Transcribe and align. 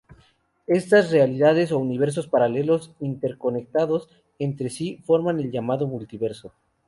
Estas 0.79 1.11
realidades 1.11 1.71
o 1.71 1.77
universos 1.77 2.27
paralelos 2.27 2.91
interconectados 2.99 4.09
entre 4.39 4.71
sí 4.71 4.97
forman 5.05 5.39
el 5.39 5.51
llamado 5.51 5.85
Multiverso. 5.87 6.53